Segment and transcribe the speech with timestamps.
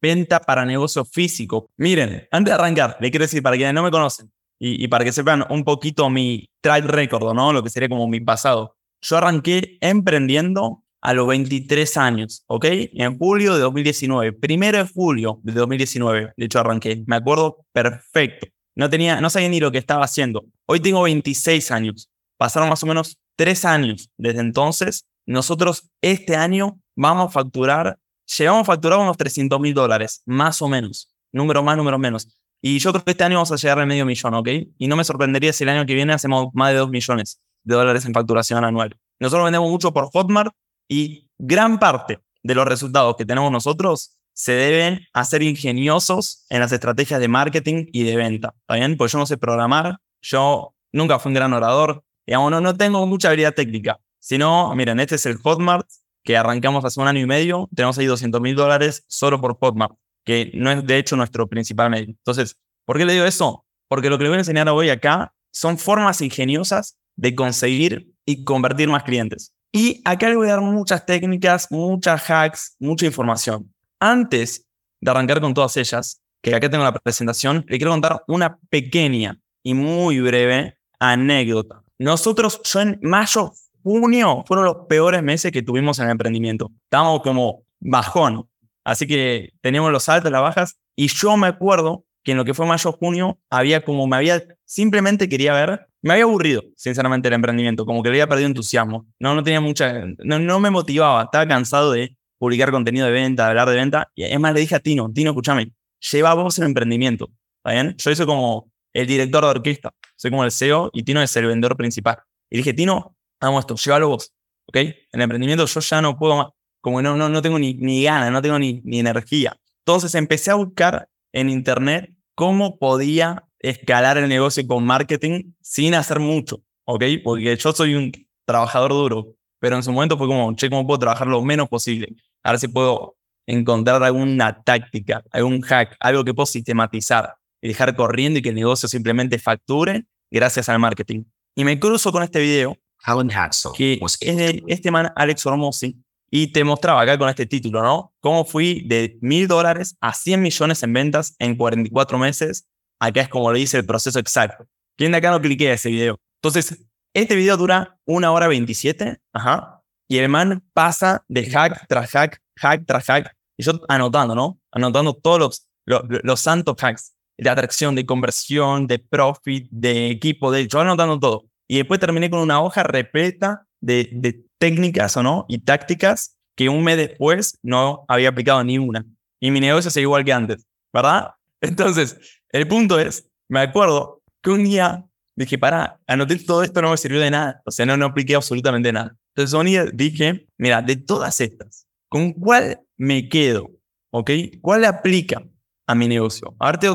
[0.00, 1.70] venta para negocio físico.
[1.76, 5.12] Miren, antes de arrancar, le quiero decir para quienes no me conocen y, para que
[5.12, 7.52] sepan un poquito mi track record, ¿no?
[7.52, 8.76] Lo que sería como mi pasado.
[9.02, 12.64] Yo arranqué emprendiendo a los 23 años, ¿ok?
[12.94, 18.48] En julio de 2019, primero de julio de 2019, de hecho arranqué, me acuerdo perfecto.
[18.74, 20.44] No tenía, no sabía ni lo que estaba haciendo.
[20.66, 22.10] Hoy tengo 26 años.
[22.36, 25.06] Pasaron más o menos tres años desde entonces.
[25.26, 30.68] Nosotros este año vamos a facturar, llevamos a facturar unos 300 mil dólares, más o
[30.68, 31.12] menos.
[31.32, 32.28] Número más, número menos.
[32.62, 34.48] Y yo creo que este año vamos a llegar al medio millón, ¿ok?
[34.78, 37.74] Y no me sorprendería si el año que viene hacemos más de 2 millones de
[37.74, 38.96] dólares en facturación anual.
[39.20, 40.54] Nosotros vendemos mucho por Hotmart
[40.88, 46.60] y gran parte de los resultados que tenemos nosotros se deben a ser ingeniosos en
[46.60, 48.54] las estrategias de marketing y de venta.
[48.60, 48.96] ¿Está bien?
[48.96, 53.06] Pues yo no sé programar, yo nunca fui un gran orador, digamos, no, no tengo
[53.06, 53.98] mucha habilidad técnica.
[54.18, 55.86] Sino, miren, este es el Hotmart,
[56.26, 59.94] que arrancamos hace un año y medio, tenemos ahí 200 mil dólares solo por Hotmart,
[60.24, 62.08] que no es de hecho nuestro principal medio.
[62.08, 63.64] Entonces, ¿por qué le digo eso?
[63.88, 68.44] Porque lo que le voy a enseñar hoy acá son formas ingeniosas de conseguir y
[68.44, 69.54] convertir más clientes.
[69.72, 73.72] Y acá le voy a dar muchas técnicas, muchas hacks, mucha información.
[74.00, 74.66] Antes
[75.00, 79.38] de arrancar con todas ellas, que acá tengo la presentación, le quiero contar una pequeña
[79.62, 81.82] y muy breve anécdota.
[81.98, 83.52] Nosotros, yo en mayo
[83.86, 86.72] junio fueron los peores meses que tuvimos en el emprendimiento.
[86.86, 88.48] Estábamos como bajón.
[88.82, 90.76] Así que teníamos los altos, las bajas.
[90.96, 94.42] Y yo me acuerdo que en lo que fue mayo, junio, había como me había,
[94.64, 99.06] simplemente quería ver, me había aburrido, sinceramente, el emprendimiento, como que había perdido entusiasmo.
[99.20, 103.44] No, no tenía mucha, no, no me motivaba, estaba cansado de publicar contenido de venta,
[103.44, 104.10] de hablar de venta.
[104.16, 105.70] Y es más, le dije a Tino, Tino, escúchame,
[106.10, 107.94] lleva vos el emprendimiento, ¿está bien?
[107.96, 111.46] Yo soy como el director de orquesta, soy como el CEO y Tino es el
[111.46, 112.18] vendedor principal.
[112.50, 114.32] Y dije, Tino, hagamos esto, llévalo vos,
[114.66, 114.76] ¿ok?
[115.12, 116.48] En emprendimiento yo ya no puedo más,
[116.80, 119.56] como no, no, no tengo ni, ni ganas, no tengo ni, ni energía.
[119.84, 126.20] Entonces empecé a buscar en internet cómo podía escalar el negocio con marketing sin hacer
[126.20, 127.04] mucho, ¿ok?
[127.24, 128.12] Porque yo soy un
[128.44, 132.14] trabajador duro, pero en su momento fue como, che, ¿cómo puedo trabajar lo menos posible?
[132.42, 133.16] A ver si puedo
[133.46, 138.54] encontrar alguna táctica, algún hack, algo que puedo sistematizar y dejar corriendo y que el
[138.54, 141.24] negocio simplemente facture gracias al marketing.
[141.54, 143.72] Y me cruzo con este video Alan Haxel.
[143.76, 145.96] Que es de este man, Alex Ormosi,
[146.30, 148.12] y te mostraba acá con este título, ¿no?
[148.20, 152.66] Cómo fui de mil dólares a 100 millones en ventas en 44 meses.
[153.00, 154.66] Acá es como le dice el proceso exacto.
[154.96, 156.18] ¿Quién de acá no cliqué ese video?
[156.42, 156.84] Entonces,
[157.14, 162.42] este video dura una hora 27, ajá, y el man pasa de hack tras hack,
[162.58, 164.58] hack tras hack, y yo anotando, ¿no?
[164.72, 170.50] Anotando todos los, los, los santos hacks de atracción, de conversión, de profit, de equipo,
[170.50, 171.44] de yo anotando todo.
[171.68, 176.82] Y después terminé con una hoja repleta de, técnicas o no y tácticas que un
[176.82, 179.04] mes después no había aplicado ni una.
[179.40, 181.32] Y mi negocio sigue igual que antes, ¿verdad?
[181.60, 182.18] Entonces,
[182.50, 185.04] el punto es, me acuerdo que un día
[185.34, 187.62] dije, para, anoté todo esto, no me sirvió de nada.
[187.66, 189.14] O sea, no, no apliqué absolutamente nada.
[189.34, 193.70] Entonces, un día dije, mira, de todas estas, ¿con cuál me quedo?
[194.10, 194.30] ¿Ok?
[194.62, 195.42] ¿Cuál aplica
[195.86, 196.54] a mi negocio?
[196.58, 196.88] Ahora te,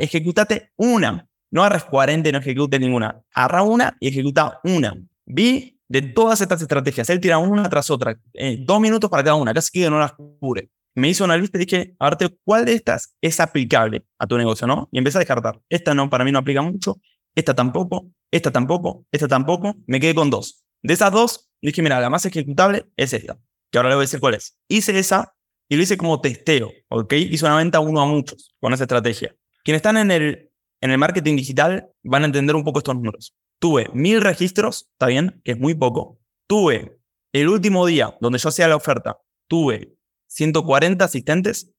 [0.00, 1.28] ejecutate una.
[1.52, 3.22] No agarres 40 y no ejecutes ninguna.
[3.34, 4.96] Agarra una y ejecuta una.
[5.26, 8.18] Vi de todas estas estrategias, él tira una tras otra,
[8.60, 10.70] dos minutos para cada una, casi que no las cure.
[10.94, 14.66] Me hizo una lista y dije, a ¿cuál de estas es aplicable a tu negocio,
[14.66, 14.88] no?
[14.90, 15.60] Y empecé a descartar.
[15.68, 16.96] Esta no, para mí no aplica mucho.
[17.34, 19.74] Esta tampoco, esta tampoco, esta tampoco.
[19.86, 20.64] Me quedé con dos.
[20.82, 23.38] De esas dos, dije, mira, la más ejecutable es esta.
[23.70, 24.56] Que ahora le voy a decir cuál es.
[24.68, 25.34] Hice esa
[25.68, 27.12] y lo hice como testeo, ¿ok?
[27.12, 29.34] Hice una venta uno a muchos con esa estrategia.
[29.62, 30.51] Quienes están en el
[30.82, 33.34] en el marketing digital van a entender un poco estos números.
[33.58, 36.18] Tuve mil registros, está bien, que es muy poco.
[36.48, 36.98] Tuve
[37.32, 39.16] el último día donde yo hacía la oferta,
[39.48, 39.96] tuve
[40.26, 41.70] 140 asistentes.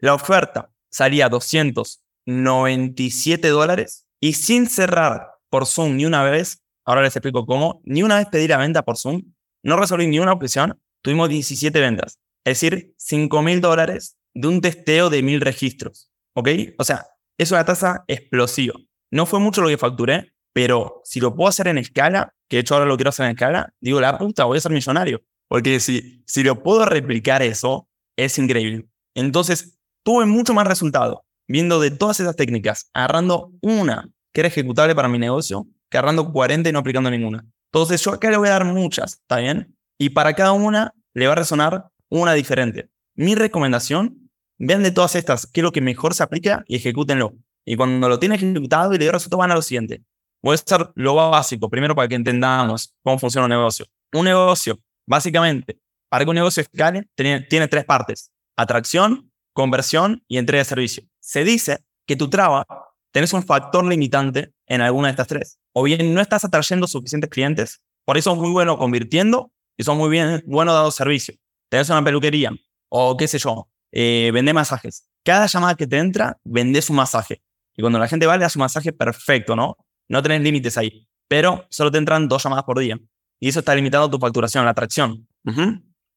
[0.00, 7.14] La oferta salía 297 dólares y sin cerrar por Zoom ni una vez, ahora les
[7.14, 9.22] explico cómo, ni una vez pedí la venta por Zoom,
[9.62, 12.18] no resolví ni una objeción, tuvimos 17 ventas.
[12.44, 16.10] Es decir, 5 mil dólares de un testeo de mil registros.
[16.34, 16.48] ¿Ok?
[16.78, 17.06] O sea,
[17.38, 18.74] es una tasa explosiva.
[19.10, 22.60] No fue mucho lo que facturé, pero si lo puedo hacer en escala, que de
[22.60, 25.22] hecho ahora lo quiero hacer en escala, digo, la puta, voy a ser millonario.
[25.48, 28.86] Porque si, si lo puedo replicar eso, es increíble.
[29.14, 34.94] Entonces, tuve mucho más resultado viendo de todas esas técnicas, agarrando una que era ejecutable
[34.94, 37.46] para mi negocio, que agarrando 40 y no aplicando ninguna.
[37.72, 39.76] Entonces yo acá le voy a dar muchas, ¿está bien?
[39.98, 42.90] Y para cada una le va a resonar una diferente.
[43.14, 44.27] Mi recomendación,
[44.58, 47.34] vean de todas estas qué es lo que mejor se aplica y ejecútenlo.
[47.64, 50.02] Y cuando lo tienen ejecutado y le dio resultado, van a lo siguiente.
[50.42, 53.86] Voy a estar lo básico, primero para que entendamos cómo funciona un negocio.
[54.12, 55.78] Un negocio, básicamente,
[56.08, 58.30] para que un negocio escale, tiene, tiene tres partes.
[58.56, 61.04] Atracción, conversión y entrega de servicio.
[61.20, 62.66] Se dice que tu traba
[63.12, 65.58] tenés un factor limitante en alguna de estas tres.
[65.72, 69.98] O bien no estás atrayendo suficientes clientes, por eso es muy bueno convirtiendo y son
[69.98, 71.34] muy bien, bueno dando servicio.
[71.68, 72.52] Tenés una peluquería
[72.88, 75.08] o qué sé yo, eh, vende masajes.
[75.24, 77.42] Cada llamada que te entra, vendes un masaje.
[77.76, 79.76] Y cuando la gente va, le das un masaje perfecto, ¿no?
[80.08, 81.06] No tenés límites ahí.
[81.28, 82.98] Pero solo te entran dos llamadas por día.
[83.40, 85.28] Y eso está limitado a tu facturación, la atracción.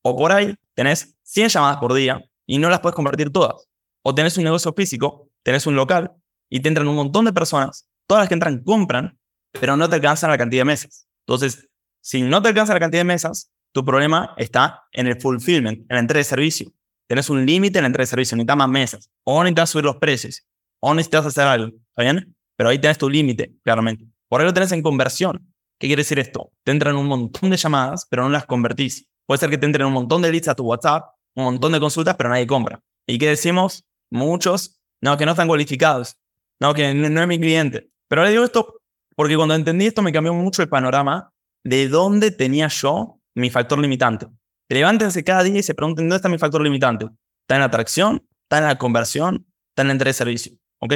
[0.01, 3.67] O por ahí tenés 100 llamadas por día y no las puedes convertir todas.
[4.03, 6.11] O tenés un negocio físico, tenés un local
[6.49, 7.87] y te entran un montón de personas.
[8.07, 9.17] Todas las que entran compran,
[9.51, 11.07] pero no te alcanzan la cantidad de mesas.
[11.27, 11.69] Entonces,
[12.01, 15.95] si no te alcanza la cantidad de mesas, tu problema está en el fulfillment, en
[15.95, 16.71] la entrega de servicio.
[17.11, 19.97] Tienes un límite en la entrega de servicio, necesitas más mesas, o necesitas subir los
[19.97, 20.47] precios,
[20.79, 22.37] o necesitas hacer algo, ¿está bien?
[22.55, 24.05] Pero ahí tienes tu límite, claramente.
[24.29, 25.53] Por ahí lo tenés en conversión.
[25.77, 26.53] ¿Qué quiere decir esto?
[26.63, 29.09] Te entran un montón de llamadas, pero no las convertís.
[29.25, 31.03] Puede ser que te entren un montón de leads a tu WhatsApp,
[31.35, 32.79] un montón de consultas, pero nadie compra.
[33.05, 33.83] ¿Y qué decimos?
[34.09, 36.15] Muchos, no, que no están cualificados.
[36.61, 37.89] No, que no, no es mi cliente.
[38.07, 38.75] Pero le digo esto
[39.17, 41.33] porque cuando entendí esto me cambió mucho el panorama
[41.65, 44.27] de dónde tenía yo mi factor limitante.
[44.71, 47.05] Levántense cada día y se pregunten dónde está mi factor limitante.
[47.41, 48.25] ¿Está en la atracción?
[48.43, 49.45] ¿Está en la conversión?
[49.71, 50.53] ¿Está en la entrega de servicio?
[50.79, 50.93] ¿Ok?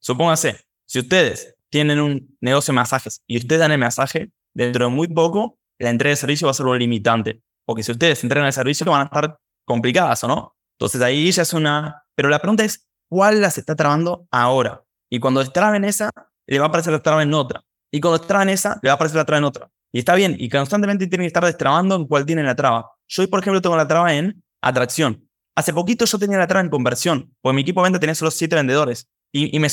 [0.00, 4.90] Supóngase, si ustedes tienen un negocio de masajes y ustedes dan el masaje, dentro de
[4.90, 7.42] muy poco la entrega de servicio va a ser lo limitante.
[7.66, 10.56] Porque si ustedes entregan el servicio van a estar complicadas, ¿o no?
[10.78, 12.06] Entonces ahí ya es una...
[12.14, 14.84] Pero la pregunta es, ¿cuál las está trabando ahora?
[15.10, 16.10] Y cuando en esa,
[16.46, 17.62] le va a aparecer la traba en otra.
[17.92, 19.70] Y cuando en esa, le va a aparecer la traba en otra.
[19.92, 22.90] Y está bien, y constantemente tienen que estar destrabando en cuál tienen la traba.
[23.08, 25.28] Yo, por ejemplo, tengo la traba en atracción.
[25.56, 28.30] Hace poquito yo tenía la traba en conversión, porque mi equipo de venta tenía solo
[28.30, 29.08] siete vendedores.
[29.32, 29.68] Y, me,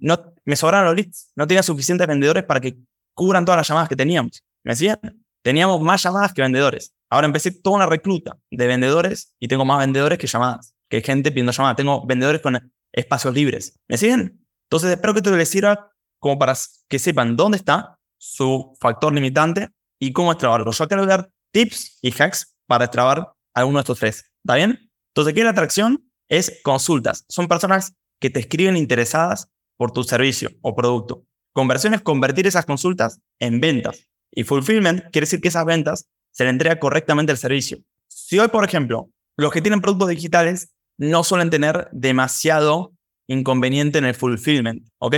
[0.00, 1.32] no, me sobraron los leads.
[1.36, 2.78] No tenía suficientes vendedores para que
[3.14, 4.42] cubran todas las llamadas que teníamos.
[4.64, 4.98] ¿Me decían?
[5.42, 6.94] Teníamos más llamadas que vendedores.
[7.08, 11.30] Ahora empecé toda una recluta de vendedores y tengo más vendedores que llamadas, que gente
[11.30, 11.76] pidiendo llamadas.
[11.76, 13.78] Tengo vendedores con espacios libres.
[13.88, 14.46] ¿Me siguen?
[14.64, 16.54] Entonces espero que esto les sirva como para
[16.88, 20.70] que sepan dónde está su factor limitante y cómo extrabarlo.
[20.70, 24.24] Yo quiero dar tips y hacks para extrabar alguno de estos tres.
[24.44, 24.90] ¿Está bien?
[25.10, 26.10] Entonces, ¿qué es la atracción?
[26.28, 27.24] Es consultas.
[27.28, 31.24] Son personas que te escriben interesadas por tu servicio o producto.
[31.52, 34.06] Conversión es convertir esas consultas en ventas.
[34.30, 37.78] Y fulfillment quiere decir que esas ventas se le entrega correctamente el servicio.
[38.06, 42.92] Si hoy, por ejemplo, los que tienen productos digitales no suelen tener demasiado
[43.26, 45.16] inconveniente en el fulfillment, ¿ok?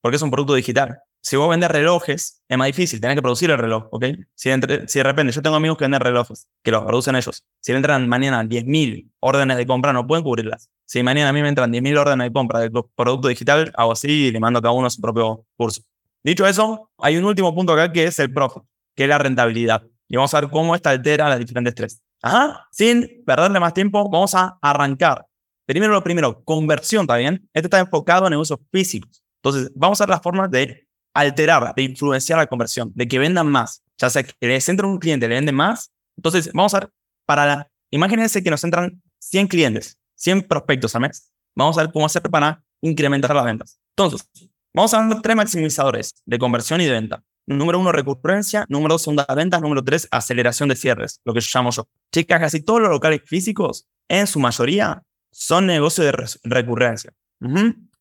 [0.00, 3.48] Porque es un producto digital si vos vendes relojes, es más difícil, tenés que producir
[3.50, 4.06] el reloj, ¿ok?
[4.34, 7.44] Si, de repente, yo tengo amigos que venden relojes, que los producen ellos.
[7.60, 10.68] Si le entran mañana 10.000 órdenes de compra, no pueden cubrirlas.
[10.84, 14.10] Si mañana a mí me entran 10.000 órdenes de compra de producto digital, hago así
[14.10, 15.82] y le mando a cada uno su propio curso.
[16.24, 18.64] Dicho eso, hay un último punto acá que es el profit,
[18.96, 19.84] que es la rentabilidad.
[20.08, 22.02] Y vamos a ver cómo esta altera las diferentes tres.
[22.20, 25.24] Ajá, sin perderle más tiempo, vamos a arrancar.
[25.66, 27.48] Primero lo primero, conversión, ¿está bien?
[27.52, 29.22] Este está enfocado en negocios físicos.
[29.42, 33.48] Entonces, vamos a ver las formas de alterar, de influenciar la conversión, de que vendan
[33.48, 33.82] más.
[33.98, 35.92] Ya sea que les entra un cliente, le venden más.
[36.16, 36.90] Entonces, vamos a ver,
[37.26, 41.32] para la, imagínense que nos entran 100 clientes, 100 prospectos al mes.
[41.54, 43.78] Vamos a ver cómo hacer para incrementar las ventas.
[43.96, 44.28] Entonces,
[44.74, 47.22] vamos a ver tres maximizadores de conversión y de venta.
[47.46, 48.64] Número uno, recurrencia.
[48.68, 49.60] Número dos, segunda ventas.
[49.60, 51.88] Número tres, aceleración de cierres, lo que yo llamo yo.
[52.12, 56.12] Chicas, casi todos los locales físicos, en su mayoría, son negocios de
[56.44, 57.12] recurrencia.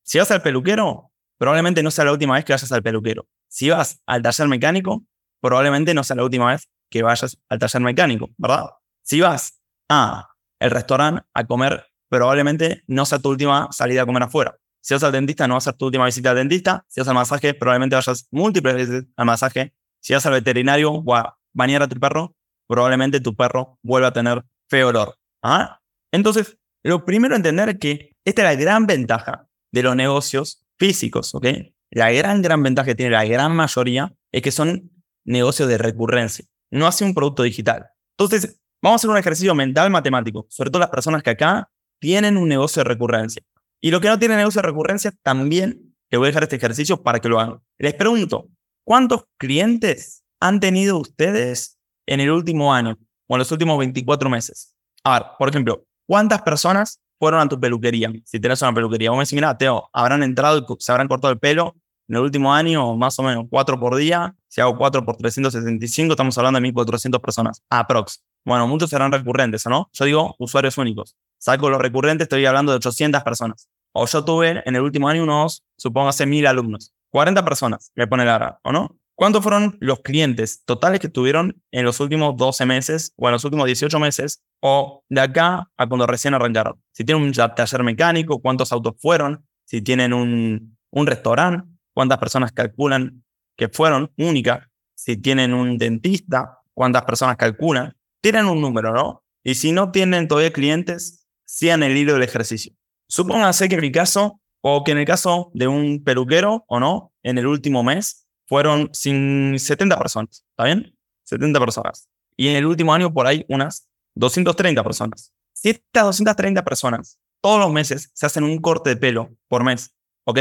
[0.04, 1.11] Si vas al peluquero,
[1.42, 3.28] probablemente no sea la última vez que vayas al peluquero.
[3.48, 5.04] Si vas al taller mecánico,
[5.42, 8.66] probablemente no sea la última vez que vayas al taller mecánico, ¿verdad?
[9.02, 10.28] Si vas a
[10.60, 14.56] el restaurante a comer, probablemente no sea tu última salida a comer afuera.
[14.82, 16.86] Si vas al dentista, no va a ser tu última visita al dentista.
[16.88, 19.74] Si vas al masaje, probablemente vayas múltiples veces al masaje.
[20.00, 22.36] Si vas al veterinario o a bañar a tu perro,
[22.68, 25.18] probablemente tu perro vuelva a tener feo olor.
[25.42, 25.80] ¿Ah?
[26.12, 31.36] Entonces, lo primero entender es que esta es la gran ventaja de los negocios físicos,
[31.36, 31.46] ¿ok?
[31.92, 34.90] La gran, gran ventaja que tiene la gran mayoría es que son
[35.24, 37.86] negocios de recurrencia, no hace un producto digital.
[38.18, 41.70] Entonces, vamos a hacer un ejercicio mental matemático, sobre todo las personas que acá
[42.00, 43.44] tienen un negocio de recurrencia.
[43.80, 47.04] Y los que no tienen negocio de recurrencia, también te voy a dejar este ejercicio
[47.04, 47.60] para que lo hagan.
[47.78, 48.50] Les pregunto,
[48.84, 52.98] ¿cuántos clientes han tenido ustedes en el último año
[53.28, 54.76] o en los últimos 24 meses?
[55.04, 59.18] A ver, por ejemplo, ¿cuántas personas fueron a tu peluquería, si tenés una peluquería, vos
[59.18, 61.76] me decís, mira, Teo, habrán entrado, se habrán cortado el pelo
[62.08, 64.36] en el último año, más o menos, cuatro por día.
[64.48, 68.24] Si hago cuatro por 365, estamos hablando de 1.400 personas, aprox.
[68.44, 69.88] Bueno, muchos serán recurrentes, ¿no?
[69.94, 71.16] Yo digo usuarios únicos.
[71.38, 73.70] Saco los recurrentes, estoy hablando de 800 personas.
[73.92, 76.92] O yo tuve en el último año unos, supóngase, 1.000 alumnos.
[77.12, 78.98] 40 personas, me pone la ¿o no?
[79.22, 83.46] ¿Cuántos fueron los clientes totales que tuvieron en los últimos 12 meses o en los
[83.46, 86.82] últimos 18 meses o de acá a cuando recién arrancaron?
[86.92, 89.46] Si tienen un taller mecánico, ¿cuántos autos fueron?
[89.64, 93.24] Si tienen un, un restaurante, ¿cuántas personas calculan
[93.56, 94.68] que fueron únicas?
[94.96, 97.96] Si tienen un dentista, ¿cuántas personas calculan?
[98.22, 99.24] Tienen un número, ¿no?
[99.44, 102.74] Y si no tienen todavía clientes, sigan el hilo del ejercicio.
[103.08, 107.14] Supónganse que en mi caso, o que en el caso de un peluquero, o no,
[107.22, 110.94] en el último mes, fueron sin 70 personas, ¿está bien?
[111.24, 112.10] 70 personas.
[112.36, 115.32] Y en el último año por ahí unas 230 personas.
[115.54, 119.96] Si estas 230 personas todos los meses se hacen un corte de pelo por mes,
[120.26, 120.40] ¿ok?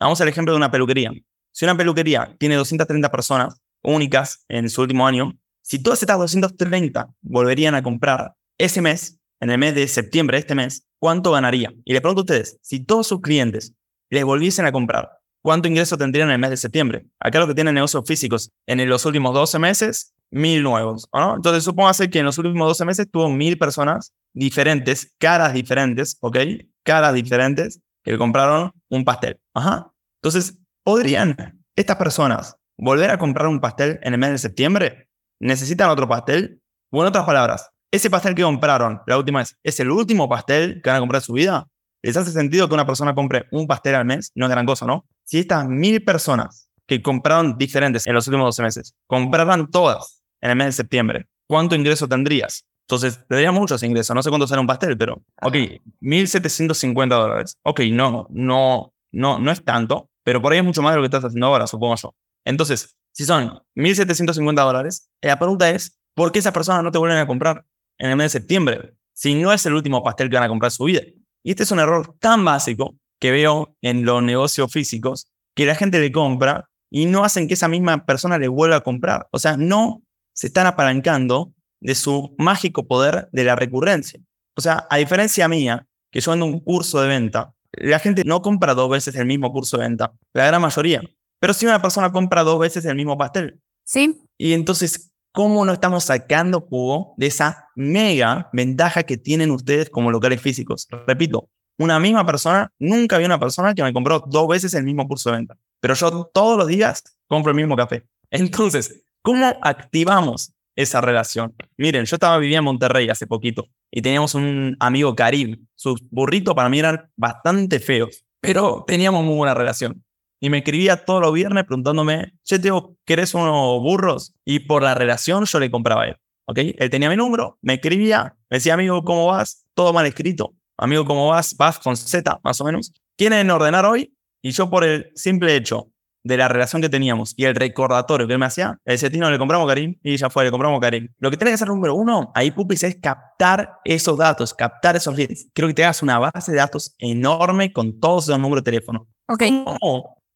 [0.00, 1.10] Vamos al ejemplo de una peluquería.
[1.52, 7.10] Si una peluquería tiene 230 personas únicas en su último año, si todas estas 230
[7.20, 11.74] volverían a comprar ese mes, en el mes de septiembre este mes, ¿cuánto ganaría?
[11.84, 13.74] Y le pregunto a ustedes, si todos sus clientes
[14.08, 17.06] les volviesen a comprar ¿Cuánto ingreso tendrían en el mes de septiembre?
[17.18, 21.08] Acá lo que tienen negocios físicos en los últimos 12 meses, mil nuevos.
[21.12, 21.36] ¿no?
[21.36, 26.36] Entonces, supóngase que en los últimos 12 meses tuvo mil personas diferentes, caras diferentes, ¿ok?
[26.82, 29.40] Caras diferentes que compraron un pastel.
[29.54, 29.92] Ajá.
[30.22, 31.36] Entonces, ¿podrían
[31.74, 35.08] estas personas volver a comprar un pastel en el mes de septiembre?
[35.40, 36.60] ¿Necesitan otro pastel?
[36.90, 40.80] O en otras palabras, ese pastel que compraron la última vez, ¿es el último pastel
[40.82, 41.66] que van a comprar en su vida?
[42.02, 44.32] ¿Les hace sentido que una persona compre un pastel al mes?
[44.34, 45.06] No es gran cosa, ¿no?
[45.24, 50.50] Si estas mil personas que compraron diferentes en los últimos 12 meses, compraran todas en
[50.50, 52.64] el mes de septiembre, ¿cuánto ingreso tendrías?
[52.88, 54.16] Entonces, tendrías muchos ingresos.
[54.16, 55.54] No sé cuánto será un pastel, pero, ok,
[56.00, 57.56] 1.750 dólares.
[57.62, 61.02] Ok, no, no, no, no es tanto, pero por ahí es mucho más de lo
[61.02, 62.14] que estás haciendo ahora, supongo yo.
[62.44, 67.18] Entonces, si son 1.750 dólares, la pregunta es, ¿por qué esas personas no te vuelven
[67.18, 67.64] a comprar
[67.98, 68.94] en el mes de septiembre?
[69.12, 71.02] Si no es el último pastel que van a comprar en su vida.
[71.42, 75.74] Y este es un error tan básico que veo en los negocios físicos, que la
[75.74, 79.28] gente le compra y no hacen que esa misma persona le vuelva a comprar.
[79.30, 80.02] O sea, no
[80.34, 84.20] se están apalancando de su mágico poder de la recurrencia.
[84.56, 88.42] O sea, a diferencia mía, que yo ando un curso de venta, la gente no
[88.42, 91.02] compra dos veces el mismo curso de venta, la gran mayoría.
[91.40, 93.60] Pero si una persona compra dos veces el mismo pastel.
[93.84, 94.20] Sí.
[94.36, 100.10] Y entonces, ¿cómo no estamos sacando jugo de esa mega ventaja que tienen ustedes como
[100.10, 100.88] locales físicos?
[101.06, 105.06] Repito, una misma persona, nunca vi una persona que me compró dos veces el mismo
[105.08, 105.56] curso de venta.
[105.80, 108.04] Pero yo todos los días compro el mismo café.
[108.30, 111.54] Entonces, ¿cómo activamos esa relación?
[111.78, 115.66] Miren, yo estaba viviendo en Monterrey hace poquito y teníamos un amigo Karim.
[115.74, 120.02] Sus burritos para mí eran bastante feos, pero teníamos muy buena relación
[120.40, 124.34] y me escribía todos los viernes preguntándome, che, Teo, ¿querés unos burros?
[124.44, 126.16] Y por la relación yo le compraba a él.
[126.46, 126.58] ¿Ok?
[126.78, 129.66] Él tenía mi número, me escribía, me decía, amigo, ¿cómo vas?
[129.74, 130.54] Todo mal escrito.
[130.78, 131.54] Amigo, ¿cómo vas?
[131.56, 132.92] Vas con Z, más o menos.
[133.16, 134.16] ¿Quieren ordenar hoy?
[134.42, 135.92] Y yo por el simple hecho
[136.24, 139.38] de la relación que teníamos y el recordatorio que él me hacía, el Tino, le
[139.38, 141.08] compramos Karim y ya fue, le compramos Karim.
[141.18, 145.16] Lo que tiene que hacer número uno, ahí Pupis, es captar esos datos, captar esos
[145.16, 145.48] leads.
[145.54, 149.06] Quiero que te hagas una base de datos enorme con todos esos números de teléfono.
[149.28, 149.44] Ok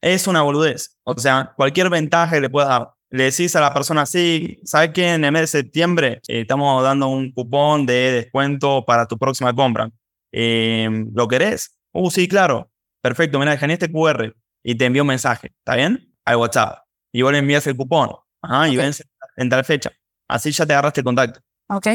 [0.04, 0.98] es una boludez.
[1.04, 2.90] O sea, cualquier ventaja que le puedas dar.
[3.10, 5.14] Le decís a la persona, sí, ¿sabes qué?
[5.14, 9.54] En el mes de septiembre eh, estamos dando un cupón de descuento para tu próxima
[9.54, 9.90] compra.
[10.30, 11.78] Eh, ¿Lo querés?
[11.92, 12.70] Uh, sí, claro.
[13.00, 16.12] Perfecto, mira, en este QR y te envío un mensaje, ¿está bien?
[16.24, 16.84] Al WhatsApp.
[17.12, 18.10] Y vos le envías el cupón.
[18.42, 19.04] Ajá, y vence
[19.36, 19.90] en tal fecha.
[20.28, 21.40] Así ya te agarraste el contacto.
[21.68, 21.86] Ok.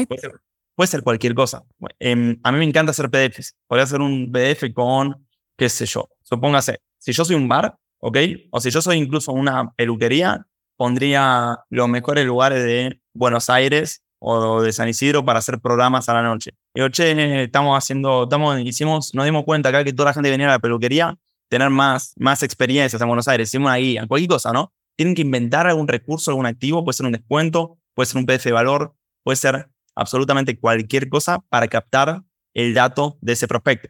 [0.74, 1.62] Puede ser, cualquier cosa.
[1.98, 3.54] Em, a mí me encanta hacer PDFs.
[3.66, 6.08] Podría hacer un PDF con, qué sé yo.
[6.22, 8.18] Supóngase, si yo soy un bar, ¿ok?
[8.50, 14.60] O si yo soy incluso una peluquería, pondría los mejores lugares de Buenos Aires o
[14.62, 16.52] de San Isidro para hacer programas a la noche.
[16.74, 20.46] Digo, che, estamos haciendo, estamos, hicimos, nos dimos cuenta acá que toda la gente venía
[20.46, 21.16] a la peluquería,
[21.50, 24.72] tener más, más experiencias en Buenos Aires, hicimos una guía, cualquier cosa, ¿no?
[24.96, 28.44] Tienen que inventar algún recurso, algún activo, puede ser un descuento, puede ser un PDF
[28.44, 32.22] de valor, puede ser absolutamente cualquier cosa para captar
[32.54, 33.88] el dato de ese prospecto.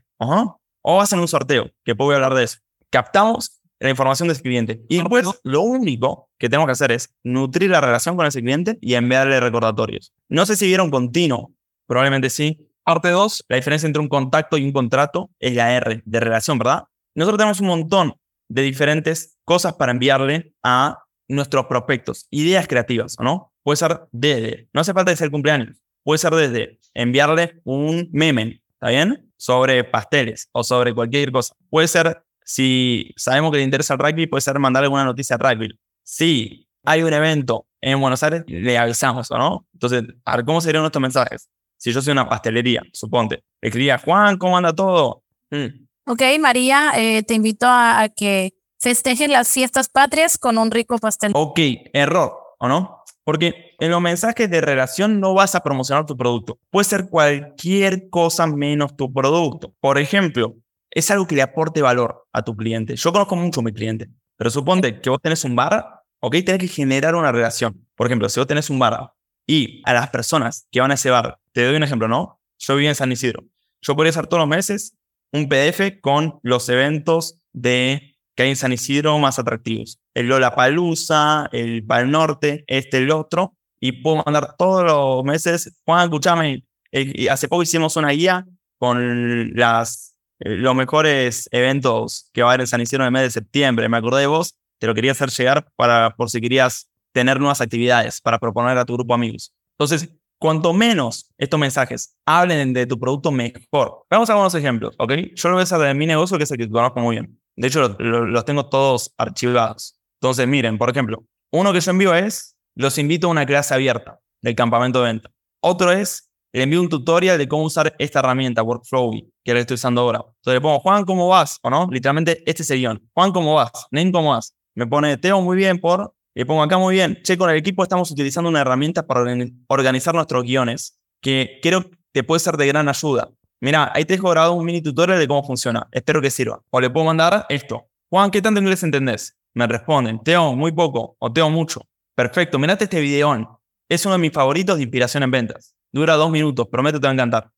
[0.83, 2.59] O hacen un sorteo, que puedo hablar de eso.
[2.91, 4.83] Captamos la información de ese cliente.
[4.89, 8.79] Y después lo único que tenemos que hacer es nutrir la relación con ese cliente
[8.81, 10.13] y enviarle recordatorios.
[10.29, 11.53] No sé si vieron continuo,
[11.87, 12.67] probablemente sí.
[12.85, 16.59] Parte 2, la diferencia entre un contacto y un contrato es la R de relación,
[16.59, 16.85] ¿verdad?
[17.15, 18.15] Nosotros tenemos un montón
[18.49, 23.53] de diferentes cosas para enviarle a nuestros prospectos, ideas creativas, ¿no?
[23.63, 28.89] Puede ser desde, no hace falta ser cumpleaños, puede ser desde enviarle un meme, ¿está
[28.89, 29.31] bien?
[29.41, 31.57] sobre pasteles o sobre cualquier cosa.
[31.71, 35.41] Puede ser, si sabemos que le interesa el rugby, puede ser mandar alguna noticia al
[35.41, 35.79] rugby.
[36.03, 39.69] Si hay un evento en Buenos Aires, le avisamos, ¿o no?
[39.73, 41.49] Entonces, a ver, ¿cómo serían nuestros mensajes?
[41.77, 45.23] Si yo soy una pastelería, suponte, le escribía, Juan, ¿cómo anda todo?
[45.51, 45.87] Mm.
[46.07, 50.99] Ok, María, eh, te invito a, a que festejes las fiestas patrias con un rico
[50.99, 51.31] pastel.
[51.37, 51.61] Ok,
[51.93, 53.05] error, ¿o no?
[53.23, 56.59] Porque en los mensajes de relación no vas a promocionar tu producto.
[56.71, 59.73] Puede ser cualquier cosa menos tu producto.
[59.79, 60.57] Por ejemplo,
[60.91, 62.97] es algo que le aporte valor a tu cliente.
[62.97, 66.59] Yo conozco mucho a mi cliente, pero suponte que vos tenés un bar, ok, tenés
[66.59, 67.87] que generar una relación.
[67.95, 69.13] Por ejemplo, si vos tenés un bar
[69.47, 72.41] y a las personas que van a ese bar, te doy un ejemplo, ¿no?
[72.59, 73.45] Yo vivo en San Isidro.
[73.81, 74.97] Yo podría hacer todos los meses
[75.33, 80.01] un PDF con los eventos de que hay en San Isidro más atractivos.
[80.15, 83.57] El Lola Palusa, el Pal Norte, este, el otro.
[83.81, 88.47] Y puedo mandar todos los meses, Juan, escúchame, eh, hace poco hicimos una guía
[88.79, 93.23] con las, los mejores eventos que va a haber en San Isidro en el mes
[93.23, 93.89] de septiembre.
[93.89, 97.61] Me acordé de vos, te lo quería hacer llegar para, por si querías tener nuevas
[97.61, 99.53] actividades para proponer a tu grupo de amigos.
[99.79, 104.05] Entonces, cuanto menos estos mensajes hablen de tu producto, mejor.
[104.11, 105.13] Vamos a algunos ejemplos, ¿ok?
[105.35, 107.39] Yo lo voy a hacer de mi negocio, que es el que conozco muy bien.
[107.57, 110.01] De hecho, los tengo todos archivados.
[110.21, 114.21] Entonces, miren, por ejemplo, uno que yo envío es, los invito a una clase abierta
[114.41, 115.31] del campamento de venta.
[115.63, 119.13] Otro es, le envío un tutorial de cómo usar esta herramienta, Workflow,
[119.45, 120.19] que la estoy usando ahora.
[120.19, 121.59] Entonces le pongo, Juan, ¿cómo vas?
[121.63, 123.11] O no, literalmente este es el guion.
[123.15, 123.71] Juan, ¿cómo vas?
[123.91, 124.55] Nen, ¿cómo vas?
[124.75, 126.15] Me pone, Teo, muy bien, por...
[126.35, 127.19] Le pongo acá muy bien.
[127.25, 129.21] Che, con el equipo estamos utilizando una herramienta para
[129.69, 133.31] organizar nuestros guiones que creo que te puede ser de gran ayuda.
[133.61, 135.89] Mira, ahí te dejo grabado un mini tutorial de cómo funciona.
[135.93, 136.63] Espero que sirva.
[136.71, 137.89] O le puedo mandar esto.
[138.09, 139.37] Juan, ¿qué tanto inglés entendés?
[139.55, 141.83] Me responden, Teo, muy poco o Teo, mucho.
[142.15, 143.49] Perfecto, mirate este videón.
[143.89, 145.75] Es uno de mis favoritos de inspiración en ventas.
[145.93, 147.51] Dura dos minutos, prometo te va a encantar.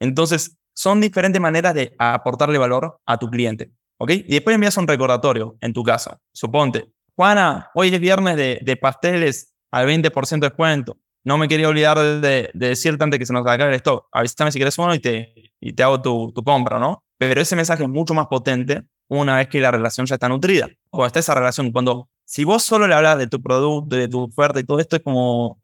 [0.00, 3.72] Entonces, son diferentes maneras de aportarle valor a tu cliente.
[3.98, 4.10] ¿Ok?
[4.10, 6.20] Y después envías un recordatorio en tu casa.
[6.32, 11.98] Suponte, Juana, hoy es viernes de, pasteles al 20% de descuento no me quería olvidar
[11.98, 14.06] de, decirte antes que se nos acabe el stock.
[14.12, 17.02] Avísame si quieres uno y te, y te hago tu, tu, compra, ¿no?
[17.18, 20.68] Pero ese mensaje es mucho más potente una vez que la relación ya está nutrida.
[20.90, 24.22] O está esa relación, cuando si vos solo le hablas de tu producto, de tu
[24.22, 25.58] oferta y todo esto, es como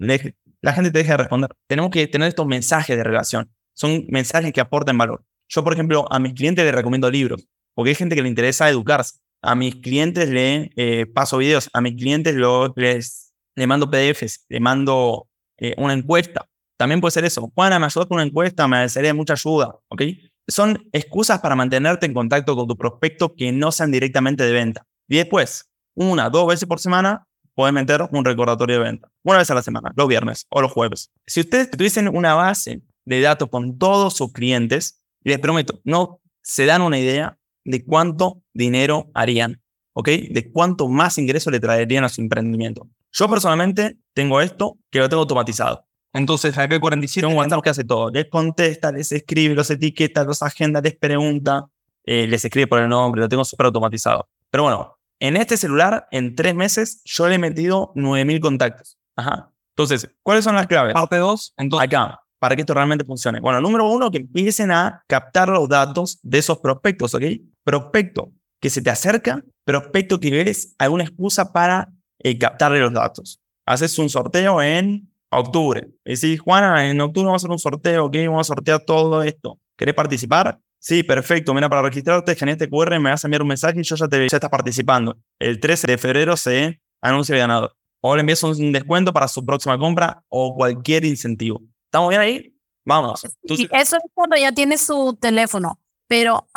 [0.62, 1.50] la gente te deja de responder.
[1.68, 3.52] Tenemos que tener estos mensajes de relación.
[3.74, 5.24] Son mensajes que aporten valor.
[5.48, 8.68] Yo, por ejemplo, a mis clientes les recomiendo libros, porque hay gente que le interesa
[8.70, 9.18] educarse.
[9.42, 14.46] A mis clientes le eh, paso videos, a mis clientes lo, les, le mando PDFs,
[14.48, 16.46] le mando eh, una encuesta.
[16.78, 17.50] También puede ser eso.
[17.54, 19.74] Juana, me ayudó con una encuesta, me sería mucha ayuda.
[19.88, 20.02] ¿ok?
[20.48, 24.86] Son excusas para mantenerte en contacto con tu prospecto que no sean directamente de venta.
[25.08, 29.08] Y después, una, dos veces por semana, puedes meter un recordatorio de venta.
[29.22, 31.10] Una vez a la semana, los viernes o los jueves.
[31.26, 36.66] Si ustedes tuviesen una base de datos con todos sus clientes, les prometo, no se
[36.66, 39.60] dan una idea de cuánto dinero harían,
[39.92, 40.08] ¿ok?
[40.08, 42.88] De cuánto más ingresos le traerían a su emprendimiento.
[43.12, 45.84] Yo personalmente tengo esto que lo tengo automatizado.
[46.14, 48.10] Entonces, acá el 47 un WhatsApp que hace todo.
[48.10, 51.66] Les contesta, les escribe, los etiqueta, los agenda, les pregunta,
[52.04, 54.28] eh, les escribe por el nombre, lo tengo súper automatizado.
[54.50, 58.98] Pero bueno, en este celular, en tres meses, yo le he metido 9000 contactos.
[59.14, 59.52] Ajá.
[59.76, 60.94] Entonces, ¿cuáles son las claves?
[60.94, 61.86] Parte 2, entonces.
[61.86, 63.38] Acá, para que esto realmente funcione.
[63.38, 67.22] Bueno, número uno, que empiecen a captar los datos de esos prospectos, ¿ok?
[67.62, 73.40] Prospecto que se te acerca, prospecto que ves alguna excusa para y captarle los datos.
[73.64, 75.88] Haces un sorteo en octubre.
[76.04, 78.16] Y si, Juana, en octubre vamos a hacer un sorteo, ¿ok?
[78.26, 79.60] Vamos a sortear todo esto.
[79.76, 80.58] ¿Querés participar?
[80.82, 81.54] Sí, perfecto.
[81.54, 84.08] Mira, para registrarte, en este QR me vas a enviar un mensaje y yo ya
[84.08, 85.16] te ya estás participando.
[85.38, 87.76] El 13 de febrero se anuncia el ganador.
[88.00, 91.62] O le envías un descuento para su próxima compra o cualquier incentivo.
[91.84, 92.56] ¿Estamos bien ahí?
[92.84, 93.24] Vamos.
[93.44, 95.78] y eso es cuando ya tienes su teléfono.
[96.08, 96.48] Pero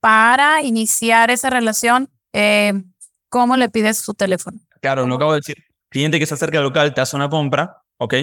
[0.00, 2.72] para iniciar esa relación, eh,
[3.28, 4.60] ¿cómo le pides su teléfono?
[4.80, 5.56] Claro, lo acabo de decir.
[5.90, 8.14] Cliente que se acerca al local te hace una compra, ¿ok?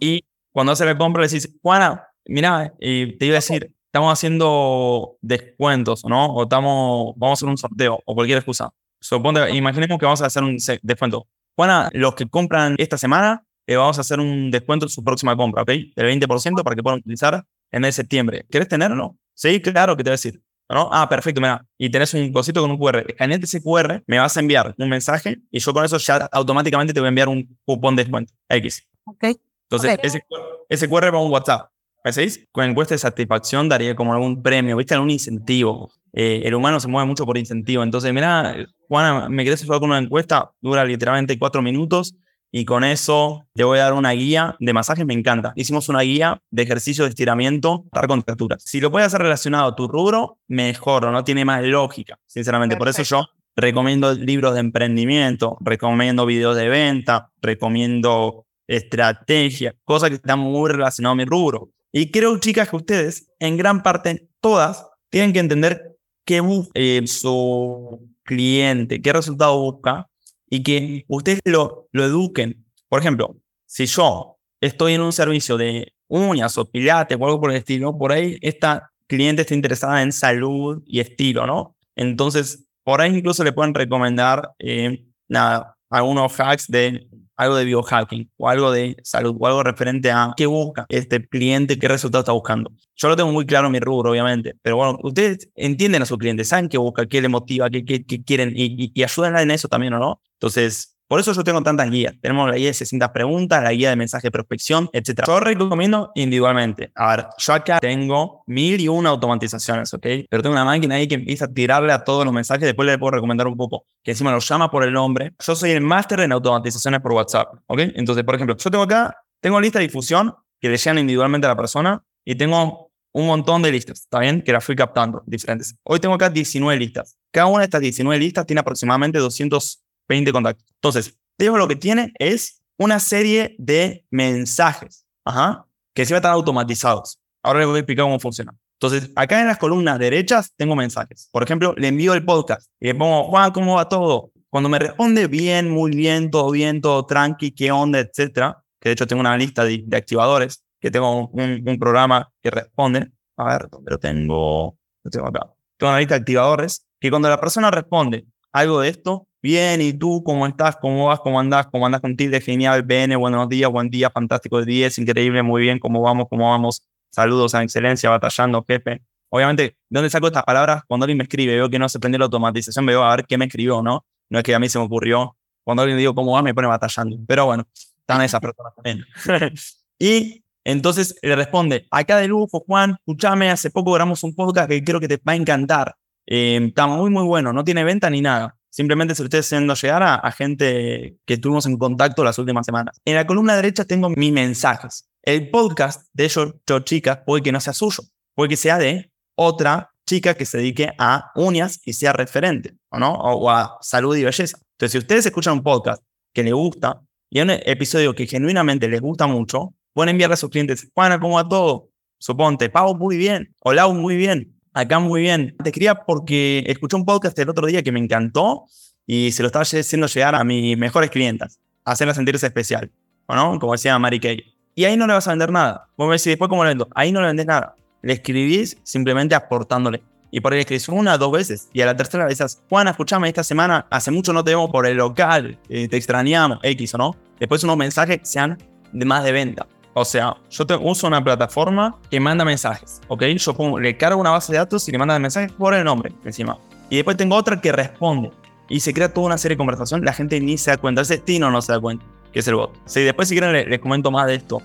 [0.00, 5.16] Y cuando hace la compra le dices, Juana, mira, te iba a decir, estamos haciendo
[5.22, 6.26] descuentos, ¿no?
[6.26, 8.70] O estamos, vamos a hacer un sorteo o cualquier excusa.
[9.00, 11.26] Suponte, imaginemos que vamos a hacer un descuento.
[11.56, 15.34] Juana, los que compran esta semana, eh, vamos a hacer un descuento en su próxima
[15.34, 15.68] compra, ¿ok?
[15.68, 18.44] Del 20% para que puedan utilizar en el septiembre.
[18.50, 19.16] ¿Quieres tenerlo?
[19.32, 20.42] Sí, claro que te voy a decir.
[20.68, 20.90] ¿no?
[20.92, 21.64] Ah, perfecto, mira.
[21.78, 23.02] Y tenés un cosito con un QR.
[23.08, 26.92] Escaneate ese QR, me vas a enviar un mensaje y yo con eso ya automáticamente
[26.92, 28.34] te voy a enviar un cupón de descuento.
[28.50, 28.86] X.
[29.04, 29.24] Ok.
[29.70, 30.22] Entonces, Ese,
[30.68, 31.70] ese QR va a un WhatsApp.
[32.14, 32.46] ¿Veis?
[32.52, 34.94] Con encuesta de satisfacción daría como algún premio, ¿viste?
[34.94, 35.90] Algún incentivo.
[36.12, 37.82] Eh, el humano se mueve mucho por incentivo.
[37.82, 38.54] Entonces, mira,
[38.88, 40.52] Juana, ¿me querés ayudar con una encuesta?
[40.60, 42.14] Dura literalmente cuatro minutos
[42.52, 45.52] y con eso te voy a dar una guía de masajes, me encanta.
[45.56, 48.62] Hicimos una guía de ejercicio de estiramiento para contracturas.
[48.64, 52.76] Si lo puedes hacer relacionado a tu rubro, mejor, no tiene más lógica, sinceramente.
[52.76, 60.16] Por eso yo recomiendo libros de emprendimiento, recomiendo videos de venta, recomiendo estrategias, cosas que
[60.16, 61.70] están muy relacionadas a mi rubro.
[61.92, 67.06] Y creo, chicas, que ustedes, en gran parte, todas, tienen que entender qué busca eh,
[67.06, 70.08] su cliente, qué resultado busca
[70.50, 72.66] y que ustedes lo, lo eduquen.
[72.88, 77.50] Por ejemplo, si yo estoy en un servicio de uñas o pilates o algo por
[77.50, 81.76] el estilo, por ahí esta cliente está interesada en salud y estilo, ¿no?
[81.94, 88.30] Entonces, por ahí incluso le pueden recomendar eh, nada, algunos hacks de algo de biohacking
[88.36, 92.32] o algo de salud o algo referente a qué busca este cliente, qué resultado está
[92.32, 92.72] buscando.
[92.96, 96.16] Yo lo tengo muy claro en mi rubro, obviamente, pero bueno, ustedes entienden a su
[96.18, 99.50] cliente, saben qué busca, qué le motiva, qué, qué, quieren y, y, y ayudan en
[99.50, 100.20] eso también, ¿o no?
[100.34, 102.14] Entonces, por eso yo tengo tantas guías.
[102.20, 105.22] Tenemos la guía de 60 preguntas, la guía de mensaje de prospección, etc.
[105.26, 106.90] Yo recomiendo individualmente.
[106.94, 110.06] A ver, yo acá tengo mil y una automatizaciones, ¿ok?
[110.28, 112.62] Pero tengo una máquina ahí que empieza a tirarle a todos los mensajes.
[112.62, 113.86] Después le puedo recomendar un poco.
[114.02, 115.34] Que encima lo llama por el nombre.
[115.38, 117.80] Yo soy el máster en automatizaciones por WhatsApp, ¿ok?
[117.94, 121.50] Entonces, por ejemplo, yo tengo acá, tengo lista de difusión que le llegan individualmente a
[121.50, 124.42] la persona y tengo un montón de listas, ¿está bien?
[124.42, 125.74] Que las fui captando, diferentes.
[125.84, 127.16] Hoy tengo acá 19 listas.
[127.32, 130.66] Cada una de estas 19 listas tiene aproximadamente 200 20 contactos.
[130.74, 137.18] Entonces, Diego lo que tiene es una serie de mensajes, ajá, que siempre están automatizados.
[137.42, 138.54] Ahora les voy a explicar cómo funciona.
[138.80, 141.28] Entonces, acá en las columnas derechas tengo mensajes.
[141.32, 144.32] Por ejemplo, le envío el podcast y le pongo, Juan, ¿cómo va todo?
[144.50, 148.92] Cuando me responde bien, muy bien, todo bien, todo tranqui, qué onda, etcétera, que de
[148.92, 153.10] hecho tengo una lista de, de activadores, que tengo un, un, programa que responde.
[153.38, 154.78] A ver, ¿dónde lo tengo?
[155.02, 155.52] Lo tengo acá.
[155.78, 159.92] Tengo una lista de activadores que cuando la persona responde algo de esto, Bien, ¿y
[159.92, 160.74] tú cómo estás?
[160.74, 161.20] ¿Cómo vas?
[161.20, 161.68] ¿Cómo andas?
[161.68, 162.36] ¿Cómo andas contigo?
[162.42, 166.26] Genial, BN, buenos días, buen día, fantástico de 10, increíble, muy bien, ¿cómo vamos?
[166.28, 166.82] ¿Cómo vamos?
[167.10, 169.02] Saludos a excelencia, batallando, jefe.
[169.28, 170.82] Obviamente, ¿de dónde saco estas palabras?
[170.88, 173.38] Cuando alguien me escribe, veo que no se prende la automatización, veo a ver qué
[173.38, 174.04] me escribió, ¿no?
[174.30, 175.36] No es que a mí se me ocurrió.
[175.62, 177.16] Cuando alguien digo cómo va, me pone batallando.
[177.28, 177.68] Pero bueno,
[178.00, 179.04] están esas personas también.
[180.00, 184.82] y entonces le responde, acá de lujo, Juan, escúchame, hace poco grabamos un podcast que
[184.82, 185.94] creo que te va a encantar.
[186.26, 188.56] Eh, está muy, muy bueno, no tiene venta ni nada.
[188.76, 193.00] Simplemente se lo estoy haciendo llegar a, gente que tuvimos en contacto las últimas semanas.
[193.06, 195.08] En la columna derecha tengo mis mensajes.
[195.22, 198.02] El podcast de yo, yo chica puede que no sea suyo,
[198.34, 202.98] puede que sea de otra chica que se dedique a uñas y sea referente, ¿o
[202.98, 203.14] no?
[203.14, 204.58] O, a salud y belleza.
[204.72, 206.02] Entonces, si ustedes escuchan un podcast
[206.34, 210.50] que les gusta y un episodio que genuinamente les gusta mucho, pueden enviarle a sus
[210.50, 211.88] clientes, Juana, ¿cómo va todo?
[212.18, 213.54] Suponte, Pau, muy bien.
[213.62, 214.55] Hola, muy bien.
[214.76, 215.56] Acá muy bien.
[215.64, 218.66] Te quería porque escuché un podcast el otro día que me encantó
[219.06, 222.92] y se lo estaba haciendo llegar a mis mejores clientas, hacerla sentirse especial,
[223.26, 223.58] ¿no?
[223.58, 224.44] Como decía Mary Kay.
[224.74, 225.88] Y ahí no le vas a vender nada.
[225.96, 226.88] Vos me decís, después cómo lo vendo.
[226.94, 227.74] Ahí no le vendés nada.
[228.02, 230.02] Le escribís simplemente aportándole.
[230.30, 231.70] Y por ahí le escribís una, dos veces.
[231.72, 234.68] Y a la tercera le dices, Juana, escuchame, esta semana hace mucho no te vemos
[234.68, 237.16] por el local, eh, te extrañamos, X o no.
[237.40, 238.58] Después unos mensajes sean
[238.92, 239.66] de más de venta.
[239.98, 243.22] O sea, yo uso una plataforma que manda mensajes, ¿ok?
[243.38, 246.58] Yo le cargo una base de datos y le manda mensajes por el nombre encima.
[246.90, 248.30] Y después tengo otra que responde.
[248.68, 251.00] Y se crea toda una serie de conversación, la gente ni se da cuenta.
[251.00, 252.78] Ese Tino no se da cuenta, que es el bot.
[252.84, 254.60] Sí, después si quieren les, comento más de esto.